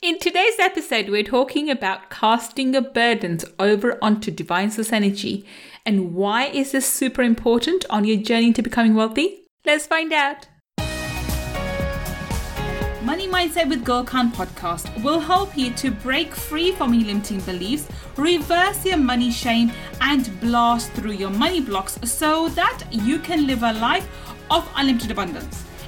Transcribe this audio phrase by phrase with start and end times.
[0.00, 5.44] In today's episode, we're talking about casting your burdens over onto divine source energy
[5.84, 9.42] and why is this super important on your journey to becoming wealthy?
[9.64, 10.46] Let's find out.
[13.02, 17.40] Money Mindset with Gul Khan podcast will help you to break free from your limiting
[17.40, 23.48] beliefs, reverse your money shame, and blast through your money blocks so that you can
[23.48, 24.08] live a life
[24.48, 25.64] of unlimited abundance.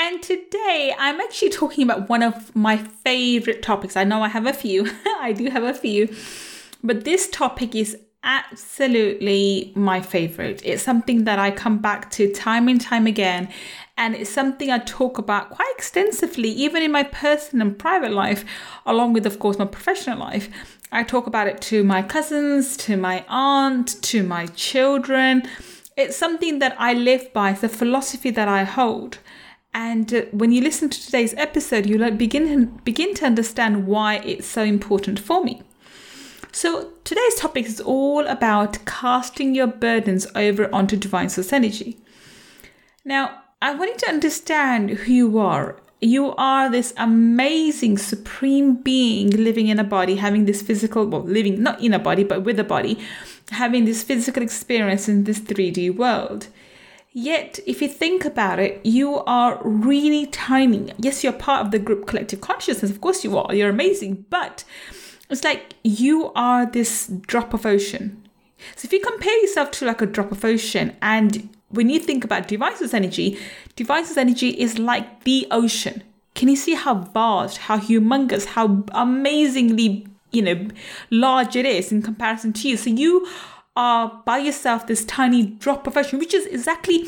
[0.00, 3.96] And today I'm actually talking about one of my favorite topics.
[3.96, 4.88] I know I have a few,
[5.18, 6.14] I do have a few,
[6.84, 10.62] but this topic is absolutely my favorite.
[10.64, 13.48] It's something that I come back to time and time again,
[13.96, 18.44] and it's something I talk about quite extensively, even in my personal and private life,
[18.86, 20.48] along with, of course, my professional life.
[20.92, 25.42] I talk about it to my cousins, to my aunt, to my children.
[25.96, 29.18] It's something that I live by, it's a philosophy that I hold.
[29.78, 34.44] And uh, when you listen to today's episode, you'll begin, begin to understand why it's
[34.44, 35.62] so important for me.
[36.50, 41.96] So, today's topic is all about casting your burdens over onto divine source energy.
[43.04, 45.76] Now, I want you to understand who you are.
[46.00, 51.62] You are this amazing, supreme being living in a body, having this physical, well, living
[51.62, 52.98] not in a body, but with a body,
[53.50, 56.48] having this physical experience in this 3D world.
[57.12, 60.92] Yet, if you think about it, you are really tiny.
[60.98, 62.90] Yes, you're part of the group collective consciousness.
[62.90, 63.54] Of course, you are.
[63.54, 64.26] You're amazing.
[64.30, 64.64] But
[65.30, 68.22] it's like you are this drop of ocean.
[68.76, 72.24] So, if you compare yourself to like a drop of ocean and when you think
[72.24, 73.38] about devices energy,
[73.76, 76.02] devices energy is like the ocean.
[76.34, 80.68] Can you see how vast, how humongous, how amazingly, you know,
[81.10, 82.76] large it is in comparison to you?
[82.76, 83.28] So you
[83.78, 87.06] are by yourself this tiny drop of ocean, which is exactly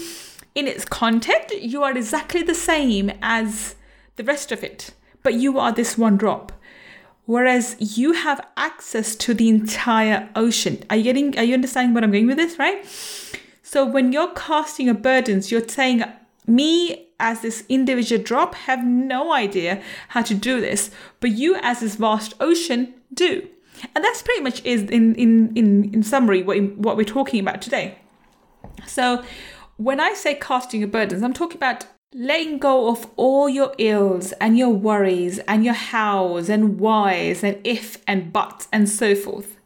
[0.54, 3.75] in its content, you are exactly the same as
[4.16, 4.92] the rest of it,
[5.22, 6.53] but you are this one drop.
[7.26, 10.82] Whereas you have access to the entire ocean.
[10.88, 12.84] Are you getting are you understanding what I'm going with this, right?
[13.62, 16.04] So when you're casting your burdens, you're saying,
[16.47, 21.81] me as this individual drop have no idea how to do this, but you as
[21.81, 23.48] this vast ocean do.
[23.94, 27.62] And that's pretty much is in in in, in summary what what we're talking about
[27.62, 27.98] today.
[28.86, 29.22] So
[29.76, 34.32] when I say casting your burdens, I'm talking about letting go of all your ills
[34.40, 39.60] and your worries and your hows and whys and if and buts and so forth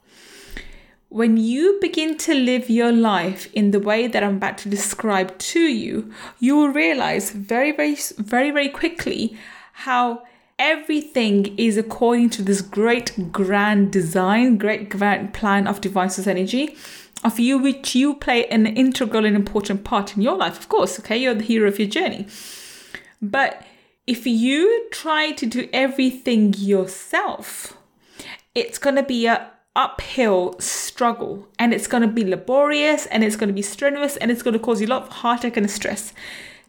[1.14, 5.38] when you begin to live your life in the way that I'm about to describe
[5.38, 9.38] to you, you will realize very, very, very, very quickly
[9.74, 10.24] how
[10.58, 16.76] everything is according to this great grand design, great grand plan of source energy
[17.24, 20.58] of you, which you play an integral and important part in your life.
[20.58, 22.26] Of course, okay, you're the hero of your journey.
[23.20, 23.64] But
[24.06, 27.76] if you try to do everything yourself,
[28.54, 33.34] it's going to be a uphill struggle and it's going to be laborious and it's
[33.34, 35.70] going to be strenuous and it's going to cause you a lot of heartache and
[35.70, 36.12] stress.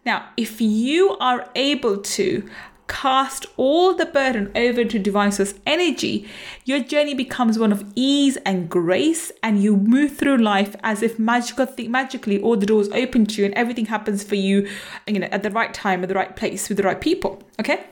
[0.06, 2.50] Now, if you are able to
[2.88, 6.28] cast all the burden over to divine source energy,
[6.66, 11.18] your journey becomes one of ease and grace, and you move through life as if
[11.18, 14.68] magical, magically all the doors open to you and everything happens for you,
[15.07, 17.41] you know, at the right time, at the right place, with the right people.
[17.59, 17.85] Okay,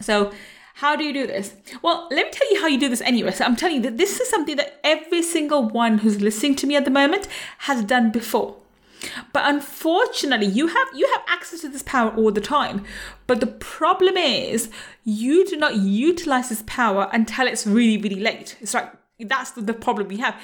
[0.00, 0.32] so
[0.74, 1.54] how do you do this?
[1.82, 3.32] Well, let me tell you how you do this anyway.
[3.32, 6.66] So I'm telling you that this is something that every single one who's listening to
[6.68, 7.26] me at the moment
[7.58, 8.56] has done before.
[9.32, 12.84] But unfortunately, you have you have access to this power all the time.
[13.26, 14.70] But the problem is
[15.04, 18.56] you do not utilize this power until it's really, really late.
[18.60, 20.40] It's like that's the, the problem we have.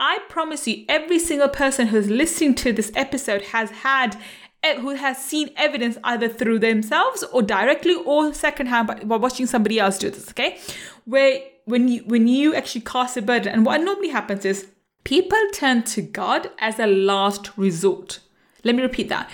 [0.00, 4.16] I promise you, every single person who's listening to this episode has had
[4.62, 9.46] eh, who has seen evidence either through themselves or directly or secondhand by, by watching
[9.46, 10.58] somebody else do this, okay?
[11.04, 14.68] Where when you when you actually cast a burden, and what normally happens is
[15.04, 18.20] people turn to God as a last resort.
[18.64, 19.30] Let me repeat that.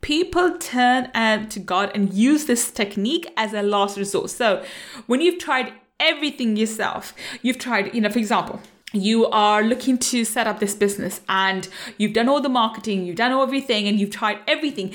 [0.00, 4.30] People turn uh, to God and use this technique as a last resort.
[4.30, 4.64] So
[5.06, 8.60] when you've tried everything yourself, you've tried, you know, for example,
[8.92, 13.16] you are looking to set up this business and you've done all the marketing, you've
[13.16, 14.94] done everything, and you've tried everything.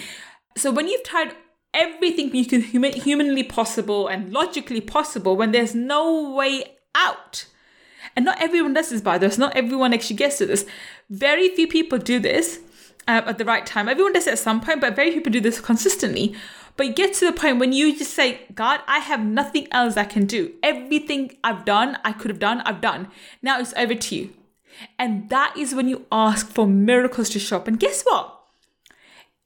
[0.58, 1.36] So when you've tried
[1.74, 7.46] everything you can humanly possible and logically possible, when there's no way out,
[8.16, 9.36] And not everyone does this, by the way.
[9.38, 10.66] Not everyone actually gets to this.
[11.10, 12.60] Very few people do this
[13.08, 13.88] uh, at the right time.
[13.90, 16.36] Everyone does it at some point, but very few people do this consistently.
[16.78, 19.98] But you get to the point when you just say, God, I have nothing else
[19.98, 20.54] I can do.
[20.64, 23.10] Everything I've done, I could have done, I've done.
[23.42, 24.34] Now it's over to you.
[24.98, 27.68] And that is when you ask for miracles to show up.
[27.68, 28.40] And guess what?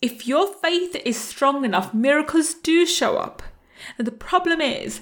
[0.02, 3.42] If your faith is strong enough, miracles do show up.
[3.98, 5.02] And the problem is,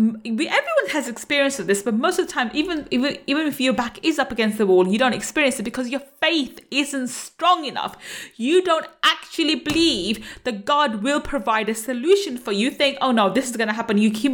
[0.00, 3.60] we, everyone has experience of this, but most of the time, even, even even if
[3.60, 7.08] your back is up against the wall, you don't experience it because your faith isn't
[7.08, 7.96] strong enough.
[8.36, 12.70] You don't actually believe that God will provide a solution for you.
[12.70, 13.98] Think, oh no, this is to happen.
[13.98, 14.32] You keep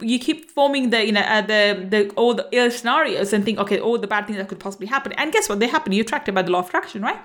[0.00, 3.58] you keep forming the you know uh, the the all the ill scenarios and think,
[3.58, 5.12] okay, all the bad things that could possibly happen.
[5.12, 5.60] And guess what?
[5.60, 5.92] They happen.
[5.92, 7.18] You're attracted by the law of attraction, right?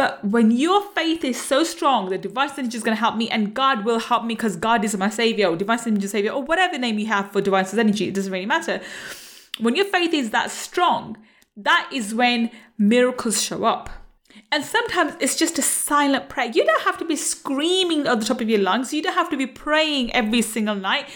[0.00, 3.28] But when your faith is so strong, the divine synergy is going to help me
[3.28, 6.42] and God will help me because God is my savior or divine synergy savior or
[6.42, 8.80] whatever name you have for divine energy, it doesn't really matter.
[9.58, 11.18] When your faith is that strong,
[11.54, 13.90] that is when miracles show up.
[14.50, 16.50] And sometimes it's just a silent prayer.
[16.50, 18.94] You don't have to be screaming at the top of your lungs.
[18.94, 21.10] You don't have to be praying every single night.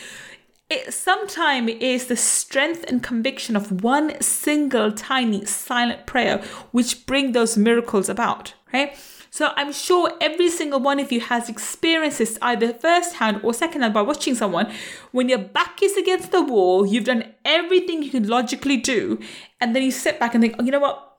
[0.69, 6.43] It sometimes is the strength and conviction of one single tiny silent prayer
[6.73, 8.53] which bring those miracles about.
[8.75, 8.95] Okay.
[9.31, 13.93] So I'm sure every single one of you has experienced this either firsthand or secondhand
[13.93, 14.73] by watching someone.
[15.11, 19.19] When your back is against the wall, you've done everything you can logically do,
[19.61, 21.17] and then you sit back and think, oh, you know what?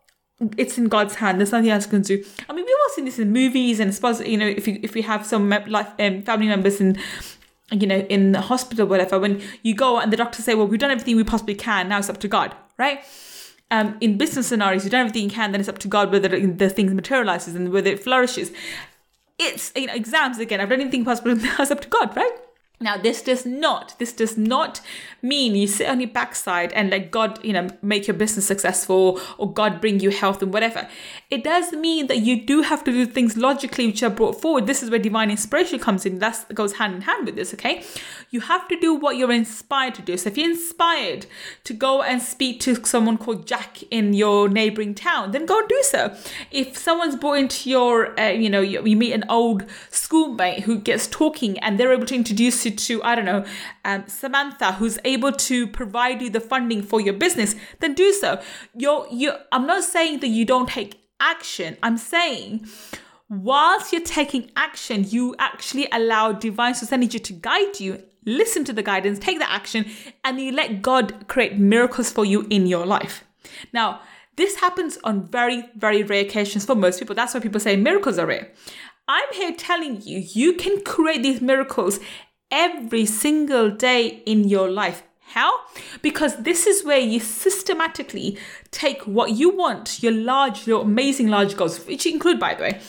[0.58, 1.40] It's in God's hand.
[1.40, 2.24] There's nothing else you can do.
[2.48, 4.94] I mean, we've all seen this in movies, and suppose you know if you if
[4.94, 6.98] we have some life um, family members and
[7.72, 9.20] you know in the hospital, whatever.
[9.20, 11.90] When you go and the doctors say, well, we've done everything we possibly can.
[11.90, 13.04] Now it's up to God, right?
[13.72, 16.12] Um, in business scenarios, you don't have everything you can, then it's up to God
[16.12, 18.52] whether the thing materializes and whether it flourishes.
[19.38, 20.62] It's you know, exams again.
[20.62, 21.32] I've done anything possible.
[21.60, 22.38] It's up to God, right?
[22.80, 24.82] Now, this does not, this does not
[25.22, 29.20] mean you sit on your backside and let God, you know, make your business successful
[29.38, 30.88] or God bring you health and whatever.
[31.32, 34.68] It does mean that you do have to do things logically which are brought forward.
[34.68, 36.20] This is where divine inspiration comes in.
[36.20, 37.84] That goes hand in hand with this, okay?
[38.30, 40.18] You have to do what you're inspired to do.
[40.18, 41.28] So if you're inspired
[41.64, 45.70] to go and speak to someone called Jack in your neighboring town, then go and
[45.70, 46.16] do so.
[46.52, 50.78] If someone's brought into your, uh, you know, you, you meet an old schoolmate who
[50.78, 53.46] gets talking and they're able to introduce to, I don't know,
[53.84, 58.42] um, Samantha, who's able to provide you the funding for your business, then do so.
[58.76, 61.78] You're, you I'm not saying that you don't take action.
[61.82, 62.68] I'm saying
[63.30, 68.04] whilst you're taking action, you actually allow divine source energy to guide you.
[68.26, 69.86] Listen to the guidance, take the action,
[70.24, 73.24] and you let God create miracles for you in your life.
[73.72, 74.02] Now,
[74.36, 77.16] this happens on very, very rare occasions for most people.
[77.16, 78.52] That's why people say miracles are rare.
[79.08, 82.00] I'm here telling you, you can create these miracles
[82.52, 85.04] every single day in your life.
[85.28, 85.52] How?
[86.02, 88.38] Because this is where you systematically
[88.72, 92.82] take what you want, your large, your amazing large goals, which include, by the way,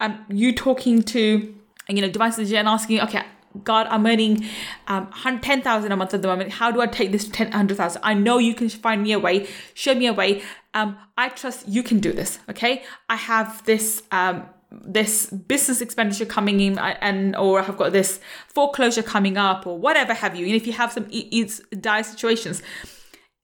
[0.00, 1.54] um, you talking to,
[1.88, 3.22] you know, devices and asking, okay,
[3.64, 4.44] God, I'm earning
[4.88, 6.52] um, 10,000 a month at the moment.
[6.52, 8.00] How do I take this to 100,000?
[8.02, 9.46] I know you can find me a way.
[9.74, 10.42] Show me a way.
[10.74, 12.38] Um, I trust you can do this.
[12.48, 12.84] Okay.
[13.08, 14.44] I have this, um,
[14.84, 20.14] this business expenditure coming in and or I've got this foreclosure coming up or whatever
[20.14, 20.46] have you.
[20.46, 22.62] And if you have some it's dire situations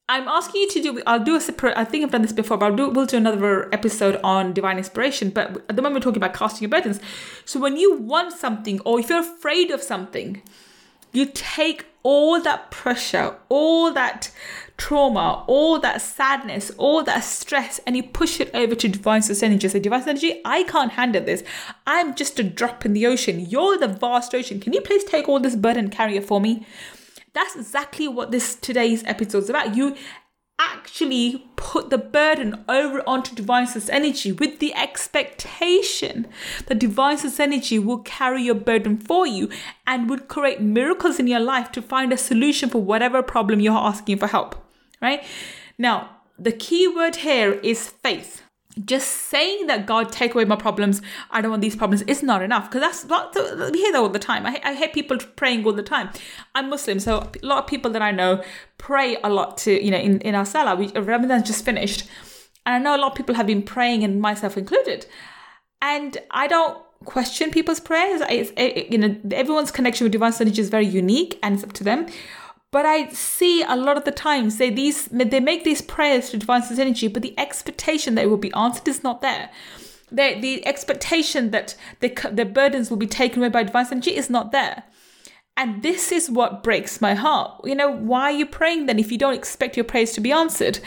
[0.09, 2.57] I'm asking you to do I'll do a separate I think I've done this before
[2.57, 5.29] but I'll do we'll do another episode on divine inspiration.
[5.29, 6.99] But at the moment we're talking about casting your burdens.
[7.45, 10.41] So when you want something or if you're afraid of something
[11.11, 14.31] you take all that pressure all that
[14.79, 19.43] trauma, all that sadness, all that stress, and you push it over to divine source
[19.43, 19.67] energy.
[19.67, 21.43] Say, divine energy, I can't handle this.
[21.85, 23.41] I'm just a drop in the ocean.
[23.41, 24.59] You're the vast ocean.
[24.59, 26.65] Can you please take all this burden and carry it for me?
[27.33, 29.75] That's exactly what this today's episode is about.
[29.75, 29.95] You
[30.59, 36.27] actually put the burden over onto source energy with the expectation
[36.67, 39.49] that source energy will carry your burden for you
[39.87, 43.73] and would create miracles in your life to find a solution for whatever problem you're
[43.73, 44.55] asking for help
[45.01, 45.23] right?
[45.77, 48.43] Now, the key word here is faith.
[48.85, 52.43] Just saying that God take away my problems, I don't want these problems is not
[52.43, 53.33] enough because that's what
[53.71, 54.45] we hear that all the time.
[54.45, 56.11] I, I hear people praying all the time.
[56.53, 58.43] I'm Muslim, so a lot of people that I know
[58.77, 60.75] pray a lot to you know in in our salah.
[60.75, 62.07] We Ramadan's just finished,
[62.65, 65.07] and I know a lot of people have been praying, and myself included.
[65.81, 68.21] And I don't question people's prayers.
[68.29, 71.73] It's, it, you know, everyone's connection with divine energy is very unique, and it's up
[71.73, 72.07] to them.
[72.71, 76.37] But I see a lot of the times they these they make these prayers to
[76.37, 79.49] divine energy, but the expectation that it will be answered is not there.
[80.11, 84.29] The, the expectation that the, the burdens will be taken away by divine energy is
[84.29, 84.83] not there.
[85.55, 87.61] And this is what breaks my heart.
[87.63, 90.31] You know, why are you praying then if you don't expect your prayers to be
[90.31, 90.79] answered?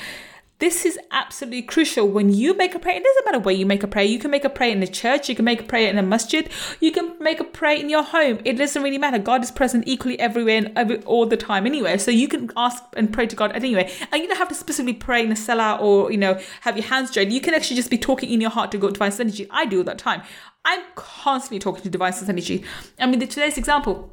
[0.62, 2.06] This is absolutely crucial.
[2.06, 4.04] When you make a prayer, it doesn't matter where you make a prayer.
[4.04, 6.04] You can make a prayer in the church, you can make a prayer in a
[6.04, 8.38] masjid, you can make a prayer in your home.
[8.44, 9.18] It doesn't really matter.
[9.18, 11.98] God is present equally everywhere and every, all the time anyway.
[11.98, 13.90] So you can ask and pray to God anyway.
[14.12, 16.86] And you don't have to specifically pray in a cellar or, you know, have your
[16.86, 17.32] hands joined.
[17.32, 19.48] You can actually just be talking in your heart to God divine energy.
[19.50, 20.22] I do all that time.
[20.64, 22.64] I'm constantly talking to divine energy.
[23.00, 24.12] I mean, today's example,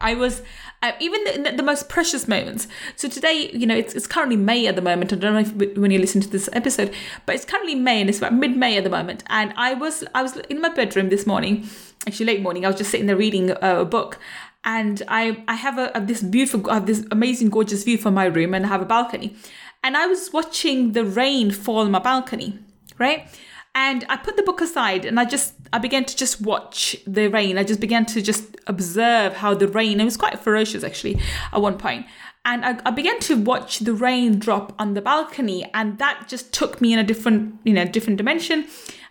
[0.00, 0.42] I was
[0.82, 2.66] uh, even the, the, most precious moments.
[2.96, 5.12] So today, you know, it's, it's currently May at the moment.
[5.12, 6.94] I don't know if when you listen to this episode,
[7.26, 9.24] but it's currently May and it's about mid May at the moment.
[9.28, 11.68] And I was I was in my bedroom this morning,
[12.06, 12.64] actually late morning.
[12.64, 14.18] I was just sitting there reading a, a book,
[14.64, 18.14] and I I have a, a this beautiful, I have this amazing, gorgeous view from
[18.14, 19.36] my room, and I have a balcony,
[19.82, 22.58] and I was watching the rain fall on my balcony,
[22.98, 23.28] right
[23.74, 27.28] and I put the book aside and I just I began to just watch the
[27.28, 27.56] rain.
[27.58, 31.20] I just began to just observe how the rain it was quite ferocious actually
[31.52, 32.06] at one point.
[32.44, 36.54] And I, I began to watch the rain drop on the balcony, and that just
[36.54, 38.66] took me in a different, you know, different dimension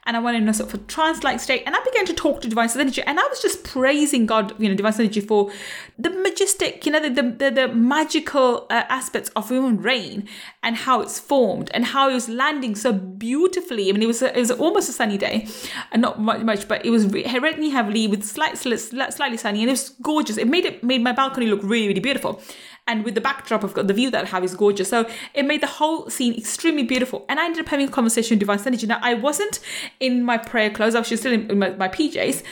[0.10, 2.42] and I went in a sort of a trance-like state, and I began to talk
[2.42, 5.52] to Divine Energy, and I was just praising God, you know, Divine Energy for
[6.00, 10.28] the majestic, you know, the the, the magical uh, aspects of human rain
[10.64, 13.88] and how it's formed and how it was landing so beautifully.
[13.88, 15.48] I mean, it was a, it was almost a sunny day,
[15.92, 19.74] and not much, much but it was raining heavily with slight, slightly sunny, and it
[19.74, 20.38] was gorgeous.
[20.38, 22.42] It made it made my balcony look really, really beautiful
[22.90, 24.90] and with the backdrop of the view that I have is gorgeous.
[24.90, 27.24] So it made the whole scene extremely beautiful.
[27.30, 28.88] And I ended up having a conversation with Divine Energy.
[28.88, 29.60] Now I wasn't
[30.00, 32.44] in my prayer clothes; I was just still in my, my PJs.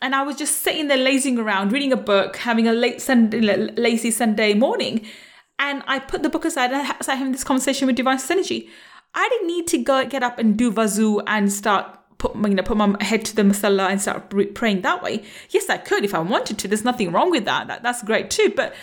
[0.00, 3.40] And I was just sitting there lazing around, reading a book, having a late Sunday,
[3.40, 5.04] lazy Sunday morning.
[5.58, 8.68] And I put the book aside and I started having this conversation with Divine Synergy.
[9.14, 12.62] I didn't need to go get up and do wuzu and start put you know
[12.62, 15.24] put my head to the musalla and start praying that way.
[15.50, 16.68] Yes, I could if I wanted to.
[16.68, 17.68] There's nothing wrong with that.
[17.68, 18.52] that that's great too.
[18.54, 18.74] But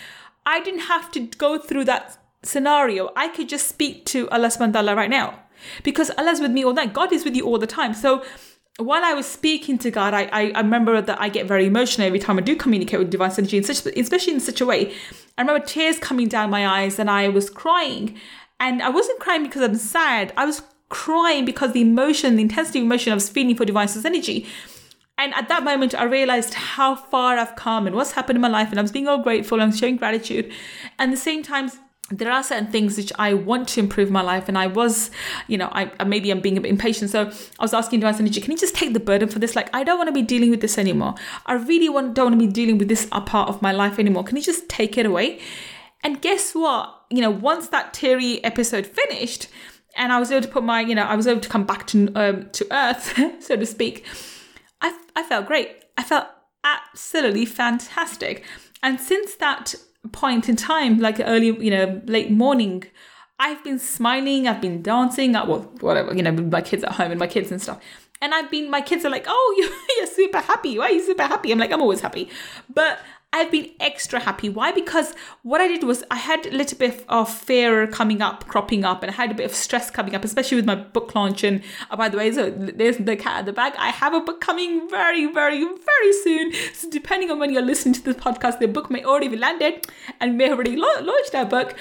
[0.46, 3.10] I didn't have to go through that scenario.
[3.16, 5.40] I could just speak to Allah subhanahu right now
[5.82, 6.92] because Allah's with me all night.
[6.94, 7.92] God is with you all the time.
[7.92, 8.24] So
[8.78, 12.06] while I was speaking to God, I, I, I, remember that I get very emotional
[12.06, 14.92] every time I do communicate with divine energy, in such, especially in such a way.
[15.38, 18.18] I remember tears coming down my eyes and I was crying.
[18.60, 20.32] And I wasn't crying because I'm sad.
[20.36, 23.88] I was crying because the emotion, the intensity of emotion I was feeling for divine
[24.04, 24.46] energy.
[25.18, 28.48] And at that moment, I realized how far I've come and what's happened in my
[28.48, 28.70] life.
[28.70, 30.52] And I was being all grateful and showing gratitude.
[30.98, 31.70] And at the same time,
[32.10, 35.10] there are certain things which I want to improve my life, and I was,
[35.48, 37.10] you know, I maybe I'm being a bit impatient.
[37.10, 39.56] So I was asking Divine Energy, can you just take the burden for this?
[39.56, 41.16] Like, I don't want to be dealing with this anymore.
[41.46, 44.22] I really want don't want to be dealing with this part of my life anymore.
[44.22, 45.40] Can you just take it away?
[46.04, 46.94] And guess what?
[47.10, 49.48] You know, once that teary episode finished,
[49.96, 51.88] and I was able to put my, you know, I was able to come back
[51.88, 54.06] to um, to earth, so to speak
[54.80, 55.84] I, I felt great.
[55.96, 56.26] I felt
[56.64, 58.44] absolutely fantastic.
[58.82, 59.74] And since that
[60.12, 62.84] point in time, like early, you know, late morning,
[63.38, 66.92] I've been smiling, I've been dancing, I, well, whatever, you know, with my kids at
[66.92, 67.80] home and my kids and stuff.
[68.22, 70.78] And I've been, my kids are like, oh, you're, you're super happy.
[70.78, 71.52] Why are you super happy?
[71.52, 72.30] I'm like, I'm always happy.
[72.72, 72.98] But
[73.32, 74.48] I've been extra happy.
[74.48, 74.72] Why?
[74.72, 78.84] Because what I did was I had a little bit of fear coming up, cropping
[78.84, 81.44] up, and I had a bit of stress coming up, especially with my book launch.
[81.44, 83.74] And oh, by the way, so there's the cat at the bag.
[83.78, 86.52] I have a book coming very, very, very soon.
[86.72, 89.86] So depending on when you're listening to this podcast, the book may already be landed
[90.18, 91.74] and may already launched that book.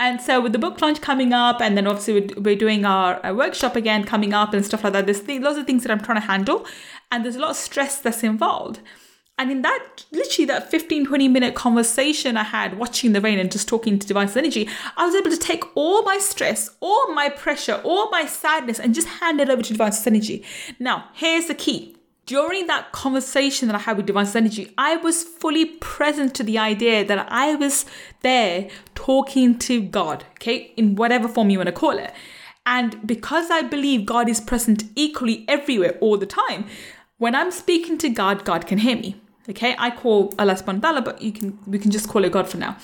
[0.00, 3.34] And so with the book launch coming up, and then obviously we're doing our, our
[3.34, 5.06] workshop again coming up and stuff like that.
[5.06, 6.66] There's lots of things that I'm trying to handle,
[7.12, 8.80] and there's a lot of stress that's involved.
[9.38, 13.52] And in that, literally that 15, 20 minute conversation I had watching the rain and
[13.52, 17.28] just talking to Divine Energy, I was able to take all my stress, all my
[17.28, 20.44] pressure, all my sadness and just hand it over to Divine Energy.
[20.80, 21.94] Now, here's the key.
[22.26, 26.58] During that conversation that I had with Divine Energy, I was fully present to the
[26.58, 27.86] idea that I was
[28.22, 32.12] there talking to God, okay, in whatever form you want to call it.
[32.66, 36.66] And because I believe God is present equally everywhere all the time,
[37.16, 39.20] when I'm speaking to God, God can hear me.
[39.48, 42.58] Okay, I call Allah subhanahu but you can we can just call it God for
[42.58, 42.76] now.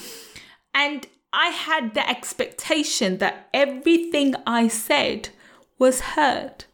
[0.73, 5.30] And I had the expectation that everything I said
[5.78, 6.64] was heard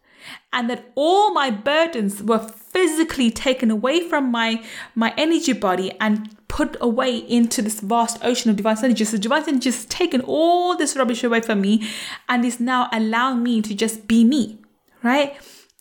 [0.52, 4.62] and that all my burdens were physically taken away from my
[4.94, 9.04] my energy body and put away into this vast ocean of divine energy.
[9.04, 11.88] So divine energy has taken all this rubbish away from me
[12.28, 14.58] and is now allowing me to just be me,
[15.02, 15.36] right?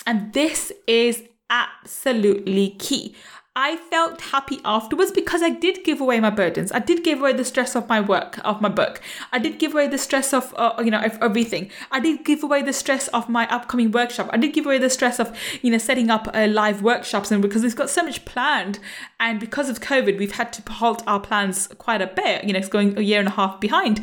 [0.06, 3.16] And this is absolutely key.
[3.56, 6.72] I felt happy afterwards because I did give away my burdens.
[6.72, 9.02] I did give away the stress of my work, of my book.
[9.32, 11.72] I did give away the stress of, uh, you know, of everything.
[11.92, 14.30] I did give away the stress of my upcoming workshop.
[14.32, 17.32] I did give away the stress of, you know, setting up uh, live workshops.
[17.32, 18.80] And because we've got so much planned,
[19.20, 22.44] and because of COVID, we've had to halt our plans quite a bit.
[22.44, 24.00] You know, it's going a year and a half behind.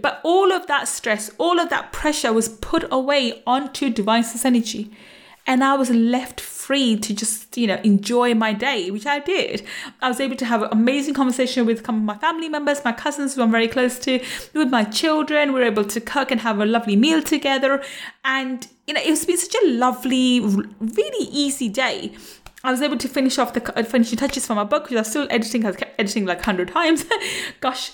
[0.00, 4.96] But all of that stress, all of that pressure was put away onto Divine Energy
[5.46, 9.66] and I was left free to just you know enjoy my day which i did
[10.00, 12.92] i was able to have an amazing conversation with some of my family members my
[12.92, 14.22] cousins who i'm very close to
[14.54, 17.82] with my children we were able to cook and have a lovely meal together
[18.24, 22.12] and you know it's been such a lovely really easy day
[22.62, 25.00] I was able to finish off the uh, finishing touches for my book, which I
[25.00, 25.64] was still editing.
[25.64, 27.06] I was editing like hundred times.
[27.60, 27.90] Gosh,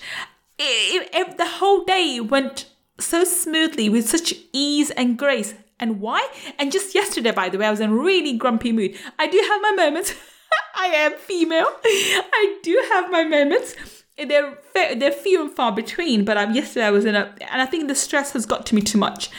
[0.59, 2.65] it, it, the whole day went
[2.99, 5.53] so smoothly with such ease and grace.
[5.79, 6.27] And why?
[6.57, 8.95] And just yesterday, by the way, I was in a really grumpy mood.
[9.19, 10.13] I do have my moments.
[10.75, 11.67] I am female.
[11.83, 13.75] I do have my moments.
[14.17, 16.25] They're they're few and far between.
[16.25, 18.75] But um, yesterday I was in a, and I think the stress has got to
[18.75, 19.29] me too much.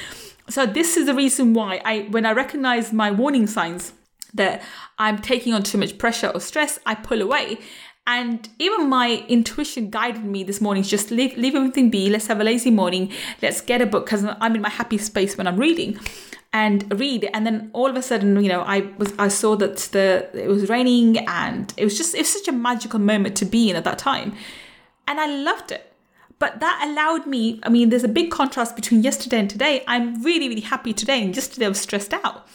[0.49, 3.93] So this is the reason why I, when I recognize my warning signs
[4.35, 4.63] that
[4.99, 7.59] I'm taking on too much pressure or stress, I pull away.
[8.11, 12.09] And even my intuition guided me this morning just leave, leave everything be.
[12.09, 13.13] Let's have a lazy morning.
[13.43, 16.01] Let's get a book because I'm in my happy space when I'm reading
[16.55, 19.77] and read and then all of a sudden you know i was i saw that
[19.93, 23.45] the it was raining and it was just it was such a magical moment to
[23.45, 24.35] be in at that time
[25.07, 25.93] and i loved it
[26.39, 30.23] but that allowed me i mean there's a big contrast between yesterday and today i'm
[30.23, 32.49] really really happy today and yesterday i was stressed out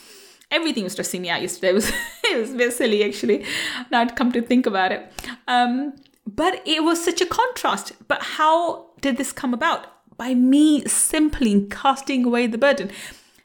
[0.50, 1.92] everything was stressing me out yesterday it was
[2.24, 3.44] it was a bit silly actually
[3.90, 5.12] now i'd come to think about it
[5.48, 5.94] um,
[6.26, 9.86] but it was such a contrast but how did this come about
[10.16, 12.90] by me simply casting away the burden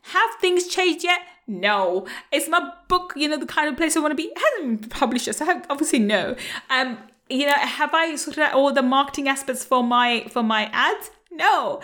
[0.09, 1.21] have things changed yet?
[1.47, 2.07] No.
[2.31, 4.23] Is my book, you know, the kind of place I want to be?
[4.23, 6.35] It hasn't been published yet, so obviously no.
[6.69, 6.97] Um,
[7.29, 11.11] you know, have I sorted out all the marketing aspects for my for my ads?
[11.31, 11.81] No.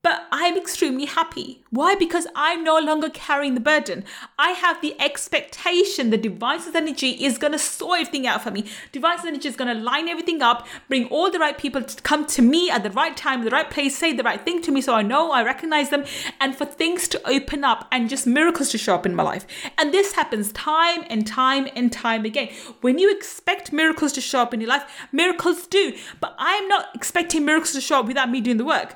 [0.00, 1.64] But I'm extremely happy.
[1.70, 1.96] Why?
[1.96, 4.04] Because I'm no longer carrying the burden.
[4.38, 8.64] I have the expectation that Divine's energy is going to sort everything out for me.
[8.92, 12.24] Divine's energy is going to line everything up, bring all the right people to come
[12.26, 14.80] to me at the right time, the right place, say the right thing to me
[14.80, 16.04] so I know I recognize them,
[16.40, 19.46] and for things to open up and just miracles to show up in my life.
[19.78, 22.50] And this happens time and time and time again.
[22.82, 25.94] When you expect miracles to show up in your life, miracles do.
[26.20, 28.94] But I'm not expecting miracles to show up without me doing the work.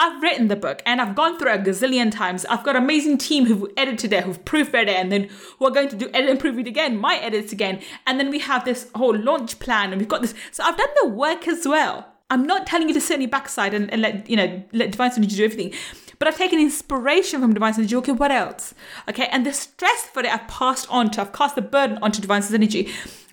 [0.00, 2.46] I've written the book and I've gone through it a gazillion times.
[2.46, 5.70] I've got an amazing team who've edited it, who've proofread it, and then who are
[5.70, 7.82] going to do edit and proofread again, my edits again.
[8.06, 10.34] And then we have this whole launch plan and we've got this.
[10.52, 12.06] So I've done the work as well.
[12.30, 14.92] I'm not telling you to sit on your backside and, and let, you know, let
[14.92, 15.74] Divine Energy do everything.
[16.18, 17.96] But I've taken inspiration from Divine Energy.
[17.96, 18.72] Okay, what else?
[19.06, 22.22] Okay, and the stress for it I've passed on to, I've cast the burden onto
[22.22, 22.90] Divine Energy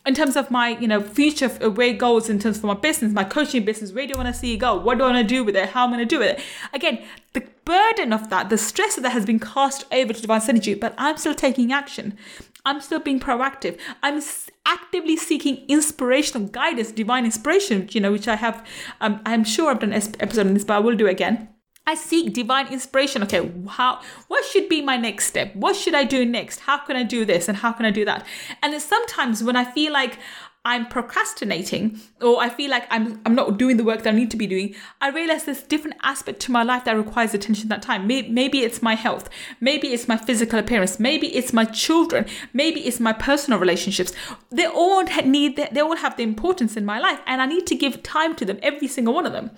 [0.08, 3.12] in terms of my you know future where it goes in terms for my business
[3.12, 4.76] my coaching business where do i want to see it go?
[4.76, 5.70] What do i want to do with it?
[5.70, 6.40] How i'm going to do it?
[6.74, 10.42] Again the burden of that the stress of that has been cast over to divine
[10.48, 12.18] energy but i'm still taking action.
[12.66, 13.80] I'm still being proactive.
[14.04, 14.22] I'm
[14.66, 18.66] actively seeking inspirational guidance divine inspiration you know which i have
[19.00, 21.48] um, i'm sure i've done an episode on this but i will do again
[21.88, 23.24] I seek divine inspiration.
[23.24, 25.56] Okay, how what should be my next step?
[25.56, 26.60] What should I do next?
[26.60, 28.26] How can I do this and how can I do that?
[28.62, 30.20] And it's sometimes when I feel like
[30.66, 34.32] I'm procrastinating or I feel like I'm I'm not doing the work that I need
[34.32, 37.82] to be doing, I realize there's different aspect to my life that requires attention that
[37.82, 38.06] time.
[38.06, 39.30] Maybe it's my health,
[39.62, 44.12] maybe it's my physical appearance, maybe it's my children, maybe it's my personal relationships.
[44.50, 47.76] They all need they all have the importance in my life and I need to
[47.76, 49.52] give time to them, every single one of them.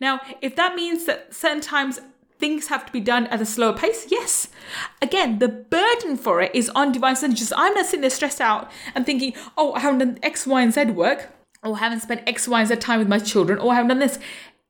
[0.00, 2.00] Now, if that means that certain times
[2.38, 4.48] things have to be done at a slower pace, yes.
[5.02, 7.52] Again, the burden for it is on divine energies.
[7.56, 10.72] I'm not sitting there stressed out and thinking, oh, I haven't done X, Y, and
[10.72, 11.30] Z work,
[11.62, 13.88] or I haven't spent X, Y, and Z time with my children, or I haven't
[13.88, 14.18] done this.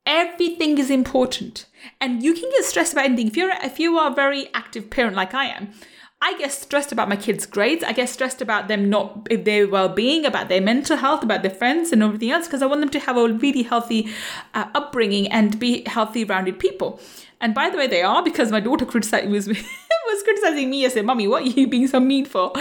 [0.07, 1.67] Everything is important.
[2.01, 3.29] And you can get stressed about anything.
[3.29, 5.73] If you're if you are a very active parent like I am,
[6.21, 7.85] I get stressed about my kids' grades.
[7.85, 11.93] I get stressed about them not their well-being, about their mental health, about their friends
[11.93, 14.09] and everything else because I want them to have a really healthy
[14.53, 17.01] uh, upbringing and be healthy, rounded people.
[17.41, 20.85] And by the way, they are because my daughter criticized was was criticizing me.
[20.85, 22.53] I said, "Mummy, what are you being so mean for?"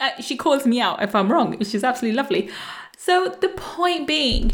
[0.00, 2.50] Uh, she calls me out if I'm wrong, is absolutely lovely.
[2.96, 4.52] So the point being,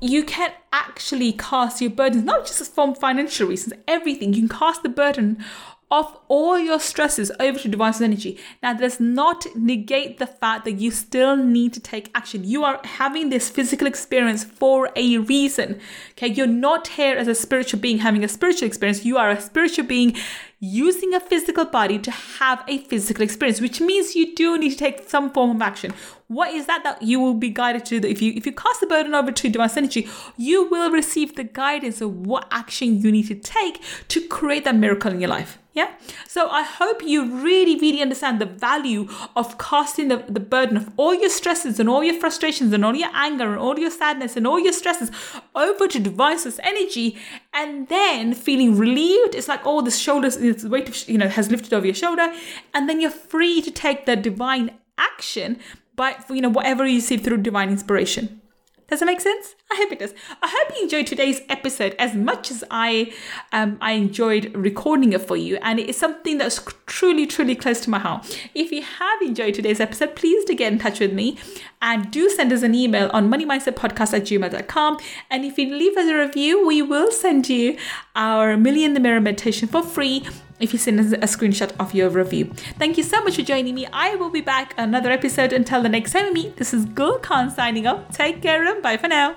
[0.00, 4.34] you can actually cast your burdens not just from financial reasons, everything.
[4.34, 5.44] You can cast the burden
[5.90, 8.38] of all your stresses over to divine energy.
[8.62, 12.42] Now, does not negate the fact that you still need to take action.
[12.42, 15.80] You are having this physical experience for a reason.
[16.12, 19.04] Okay, you're not here as a spiritual being having a spiritual experience.
[19.04, 20.16] You are a spiritual being
[20.58, 24.76] using a physical body to have a physical experience, which means you do need to
[24.76, 25.92] take some form of action.
[26.28, 27.96] What is that that you will be guided to?
[27.96, 31.44] If you if you cast the burden over to divine energy, you will receive the
[31.44, 35.58] guidance of what action you need to take to create that miracle in your life.
[35.76, 35.92] Yeah.
[36.26, 40.90] So I hope you really, really understand the value of casting the, the burden of
[40.96, 44.38] all your stresses and all your frustrations and all your anger and all your sadness
[44.38, 45.10] and all your stresses
[45.54, 47.18] over to divine source energy
[47.56, 49.34] and then feeling relieved.
[49.34, 52.30] It's like, oh, the shoulders, the weight of, you know, has lifted over your shoulder.
[52.74, 55.58] And then you're free to take the divine action
[55.96, 58.42] by, you know, whatever you see through divine inspiration.
[58.88, 59.56] Does that make sense?
[59.70, 60.14] I hope it does.
[60.42, 63.12] I hope you enjoyed today's episode as much as I
[63.52, 67.80] um, I enjoyed recording it for you, and it is something that's truly, truly close
[67.80, 68.48] to my heart.
[68.54, 71.36] If you have enjoyed today's episode, please do get in touch with me
[71.82, 74.98] and do send us an email on moneymindsetpodcast at gmail.com.
[75.30, 77.76] And if you leave us a review, we will send you
[78.14, 80.24] our Million the Mirror meditation for free
[80.60, 82.52] if you send us a screenshot of your review.
[82.78, 83.86] Thank you so much for joining me.
[83.92, 86.56] I will be back another episode until the next time we meet.
[86.56, 88.10] This is Gul Khan signing off.
[88.12, 89.36] Take care and bye for now.